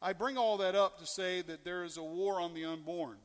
[0.00, 3.18] I bring all that up to say that there is a war on the unborn.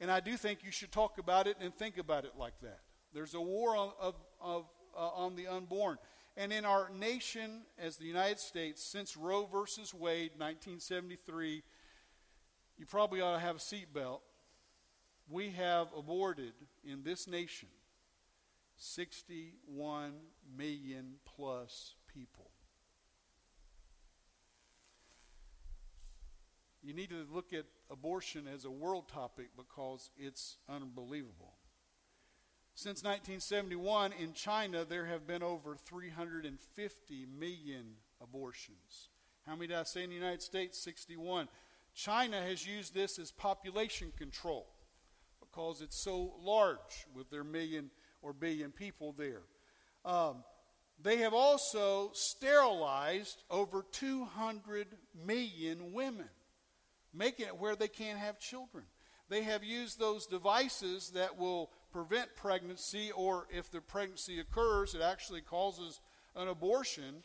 [0.00, 2.80] And I do think you should talk about it and think about it like that.
[3.12, 5.98] There's a war on, of, of, uh, on the unborn.
[6.36, 11.62] And in our nation, as the United States, since Roe versus Wade, 1973,
[12.76, 14.20] you probably ought to have a seatbelt.
[15.28, 16.52] We have aborted
[16.84, 17.68] in this nation
[18.76, 20.12] 61
[20.56, 22.52] million plus people.
[26.82, 31.54] You need to look at abortion as a world topic because it's unbelievable.
[32.74, 39.08] Since 1971, in China, there have been over 350 million abortions.
[39.46, 40.78] How many did I say in the United States?
[40.78, 41.48] 61.
[41.94, 44.68] China has used this as population control
[45.40, 47.90] because it's so large with their million
[48.22, 49.42] or billion people there.
[50.04, 50.44] Um,
[51.02, 54.86] they have also sterilized over 200
[55.26, 56.28] million women,
[57.14, 58.84] making it where they can't have children.
[59.28, 65.02] They have used those devices that will prevent pregnancy, or if the pregnancy occurs, it
[65.02, 66.00] actually causes
[66.34, 67.22] an abortion.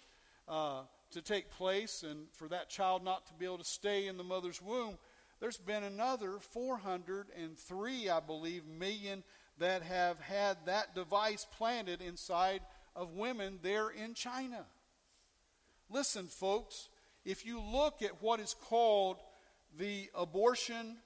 [0.47, 0.81] Uh,
[1.13, 4.23] to take place and for that child not to be able to stay in the
[4.23, 4.97] mother's womb,
[5.39, 9.23] there's been another 403, I believe, million
[9.59, 12.61] that have had that device planted inside
[12.95, 14.65] of women there in China.
[15.89, 16.89] Listen, folks,
[17.25, 19.17] if you look at what is called
[19.77, 20.97] the abortion,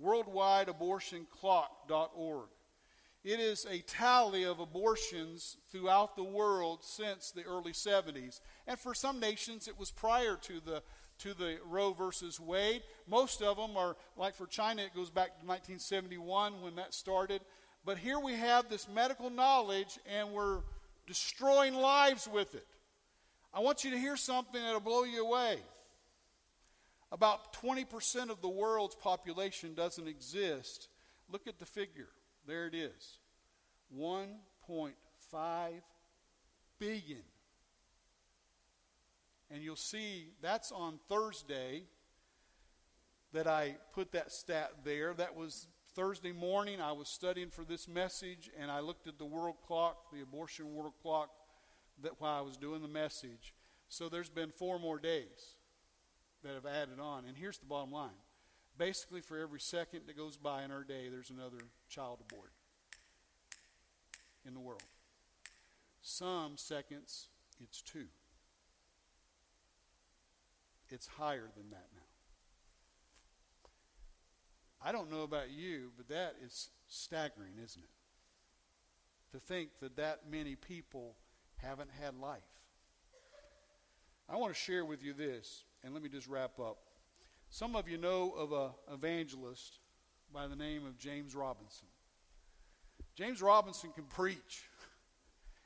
[0.00, 2.48] worldwide abortion clock.org,
[3.26, 8.40] it is a tally of abortions throughout the world since the early 70s.
[8.68, 10.80] And for some nations, it was prior to the,
[11.18, 12.84] to the Roe versus Wade.
[13.08, 17.40] Most of them are, like for China, it goes back to 1971 when that started.
[17.84, 20.60] But here we have this medical knowledge, and we're
[21.08, 22.66] destroying lives with it.
[23.52, 25.58] I want you to hear something that'll blow you away.
[27.12, 30.88] About 20% of the world's population doesn't exist.
[31.30, 32.08] Look at the figure.
[32.46, 33.18] There it is
[33.96, 35.72] 1.5
[36.78, 37.22] billion.
[39.50, 41.84] And you'll see that's on Thursday
[43.32, 45.14] that I put that stat there.
[45.14, 46.80] That was Thursday morning.
[46.80, 50.74] I was studying for this message and I looked at the world clock, the abortion
[50.74, 51.30] world clock,
[52.02, 53.54] that while I was doing the message.
[53.88, 55.55] So there's been four more days
[56.42, 57.24] that have added on.
[57.26, 58.16] And here's the bottom line
[58.78, 62.52] Basically, for every second that goes by in our day, there's another child aborted
[64.46, 64.82] in the world.
[66.02, 67.28] Some seconds,
[67.62, 68.06] it's two.
[70.88, 72.02] It's higher than that now.
[74.84, 77.90] I don't know about you, but that is staggering, isn't it?
[79.32, 81.16] To think that that many people
[81.56, 82.42] haven't had life.
[84.28, 86.78] I want to share with you this, and let me just wrap up.
[87.48, 89.78] Some of you know of an evangelist
[90.34, 91.86] by the name of James Robinson.
[93.14, 94.64] James Robinson can preach.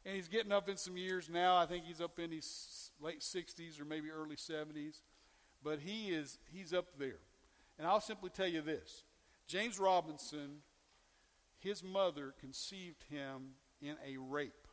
[0.05, 1.57] And he's getting up in some years now.
[1.57, 5.01] I think he's up in his late 60s or maybe early 70s.
[5.65, 7.21] But he is he's up there.
[7.79, 9.05] And I'll simply tell you this.
[9.47, 10.59] James Robinson,
[11.59, 14.69] his mother conceived him in a rape.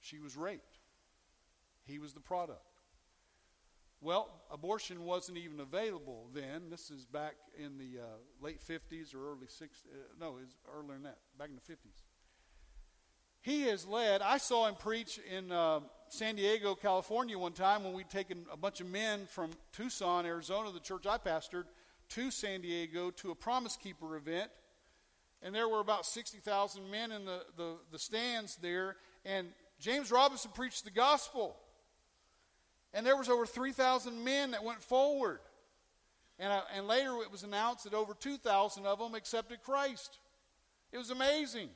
[0.00, 0.78] She was raped.
[1.84, 2.75] He was the product.
[4.00, 6.70] Well, abortion wasn't even available then.
[6.70, 8.04] This is back in the uh,
[8.42, 9.86] late 50s or early 60s.
[9.90, 12.02] Uh, no, it's earlier than that, back in the 50s.
[13.40, 17.94] He has led, I saw him preach in uh, San Diego, California one time when
[17.94, 21.64] we'd taken a bunch of men from Tucson, Arizona, the church I pastored,
[22.10, 24.50] to San Diego to a Promise Keeper event.
[25.42, 28.96] And there were about 60,000 men in the, the, the stands there.
[29.24, 31.56] And James Robinson preached the gospel.
[32.96, 35.40] And there was over 3,000 men that went forward.
[36.38, 40.18] And, uh, and later it was announced that over 2,000 of them accepted Christ.
[40.92, 41.68] It was amazing.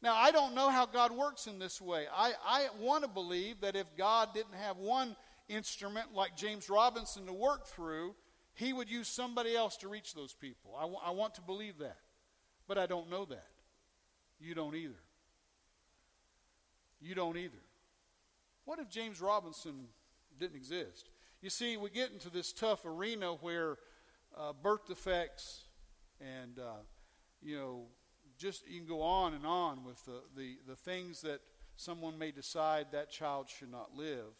[0.00, 2.06] Now, I don't know how God works in this way.
[2.14, 5.16] I, I want to believe that if God didn't have one
[5.48, 8.14] instrument like James Robinson to work through,
[8.54, 10.76] he would use somebody else to reach those people.
[10.78, 11.98] I, w- I want to believe that.
[12.68, 13.48] But I don't know that.
[14.38, 15.02] You don't either.
[17.00, 17.58] You don't either.
[18.64, 19.88] What if James Robinson
[20.40, 21.10] didn't exist.
[21.42, 23.76] You see, we get into this tough arena where
[24.36, 25.64] uh, birth defects
[26.20, 26.82] and, uh,
[27.40, 27.82] you know,
[28.38, 31.40] just you can go on and on with the, the, the things that
[31.76, 34.32] someone may decide that child should not live.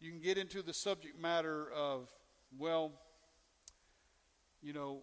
[0.00, 2.08] You can get into the subject matter of,
[2.56, 2.92] well,
[4.60, 5.02] you know,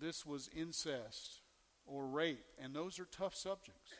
[0.00, 1.40] this was incest
[1.86, 3.92] or rape, and those are tough subjects.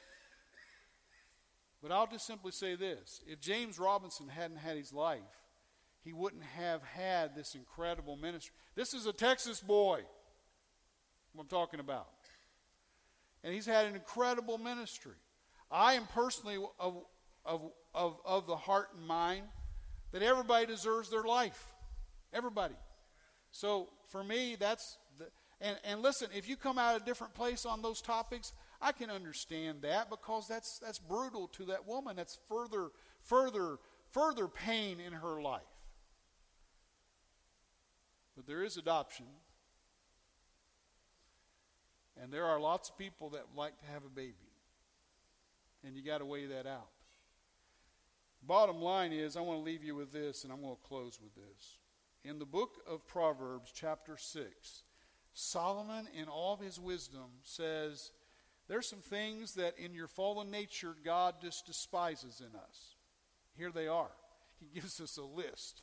[1.83, 5.21] But I'll just simply say this if James Robinson hadn't had his life,
[6.03, 8.53] he wouldn't have had this incredible ministry.
[8.75, 10.01] This is a Texas boy,
[11.39, 12.09] I'm talking about.
[13.45, 15.15] And he's had an incredible ministry.
[15.71, 16.97] I am personally of,
[17.45, 19.45] of, of, of the heart and mind
[20.13, 21.73] that everybody deserves their life.
[22.33, 22.75] Everybody.
[23.51, 25.27] So for me, that's the,
[25.61, 29.11] and, and listen, if you come out a different place on those topics, I can
[29.11, 32.17] understand that because that's that's brutal to that woman.
[32.17, 32.91] That's further
[33.23, 33.79] further
[34.11, 35.63] further pain in her life.
[38.37, 39.27] But there is adoption.
[42.21, 44.35] And there are lots of people that like to have a baby.
[45.85, 46.89] And you got to weigh that out.
[48.43, 51.19] Bottom line is, I want to leave you with this, and I'm going to close
[51.21, 51.79] with this.
[52.25, 54.83] In the book of Proverbs, chapter 6,
[55.33, 58.13] Solomon, in all of his wisdom, says,
[58.69, 62.95] there's some things that in your fallen nature God just despises in us.
[63.57, 64.11] Here they are.
[64.61, 65.83] He gives us a list.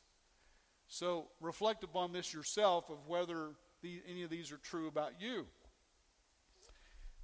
[0.88, 3.50] So reflect upon this yourself of whether
[3.82, 5.46] the, any of these are true about you.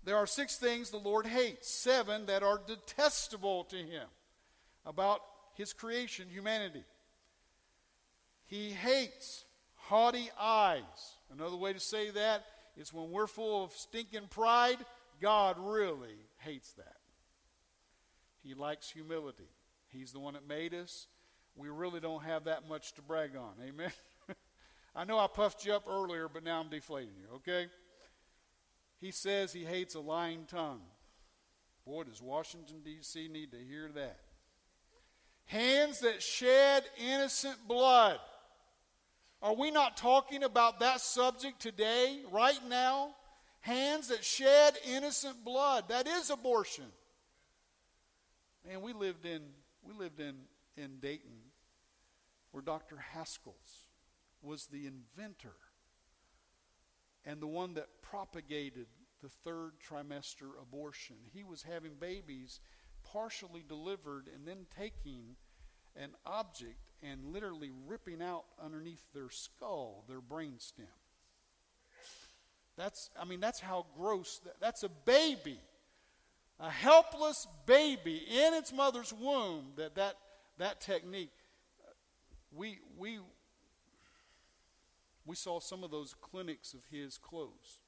[0.04, 4.08] There are six things the Lord hates, seven that are detestable to him
[4.84, 5.20] about
[5.54, 6.82] his creation, humanity.
[8.46, 9.44] He hates
[9.76, 10.82] haughty eyes.
[11.32, 12.44] Another way to say that
[12.76, 14.78] is when we're full of stinking pride,
[15.22, 16.96] God really hates that.
[18.42, 19.48] He likes humility.
[19.88, 21.06] He's the one that made us.
[21.54, 23.52] We really don't have that much to brag on.
[23.64, 23.92] Amen.
[24.96, 27.68] I know I puffed you up earlier, but now I'm deflating you, okay?
[29.00, 30.80] He says he hates a lying tongue.
[31.86, 33.28] Boy, does Washington, D.C.
[33.28, 34.18] need to hear that.
[35.44, 38.18] Hands that shed innocent blood.
[39.40, 43.14] Are we not talking about that subject today, right now?
[43.62, 45.88] Hands that shed innocent blood.
[45.88, 46.86] That is abortion.
[48.66, 49.42] Man, we lived in
[49.82, 50.34] we lived in,
[50.76, 51.50] in Dayton
[52.52, 52.96] where Dr.
[52.96, 53.86] Haskell's
[54.42, 55.56] was the inventor
[57.24, 58.86] and the one that propagated
[59.22, 61.16] the third trimester abortion.
[61.32, 62.60] He was having babies
[63.04, 65.36] partially delivered and then taking
[65.96, 70.86] an object and literally ripping out underneath their skull their brain stem.
[72.76, 75.60] That's, I mean, that's how gross, that, that's a baby,
[76.58, 80.16] a helpless baby in its mother's womb, that that,
[80.58, 81.32] that technique.
[82.50, 83.18] We, we,
[85.24, 87.80] we saw some of those clinics of his close.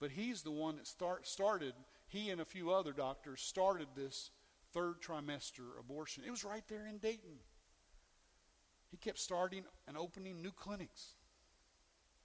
[0.00, 1.74] But he's the one that start, started,
[2.06, 4.30] he and a few other doctors started this
[4.72, 6.24] third trimester abortion.
[6.26, 7.38] It was right there in Dayton.
[8.90, 11.14] He kept starting and opening new clinics.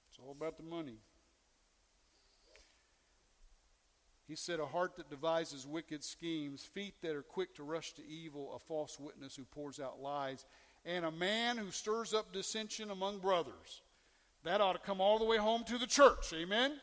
[0.10, 1.00] It's all about the money.
[4.28, 8.08] He said, A heart that devises wicked schemes, feet that are quick to rush to
[8.08, 10.46] evil, a false witness who pours out lies,
[10.84, 13.82] and a man who stirs up dissension among brothers.
[14.44, 16.34] That ought to come all the way home to the church.
[16.34, 16.74] Amen?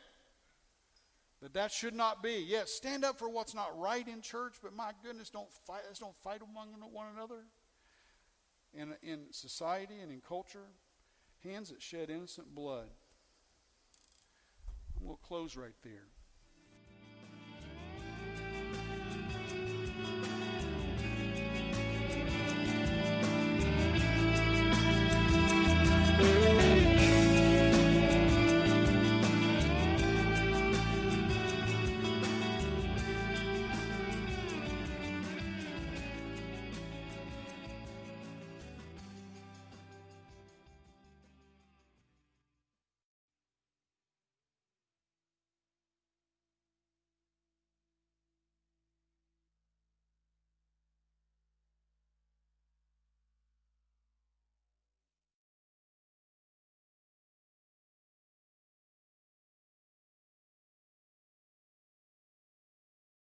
[1.41, 2.45] That that should not be.
[2.47, 5.99] Yes, stand up for what's not right in church, but my goodness, don't fight, let's
[5.99, 7.43] don't fight among one another.
[8.73, 10.67] In, in society and in culture,
[11.43, 12.87] hands that shed innocent blood.
[14.99, 16.07] We'll close right there.